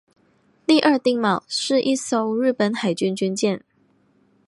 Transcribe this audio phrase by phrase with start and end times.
[0.65, 3.63] 第二丁卯是一艘日本海军军舰。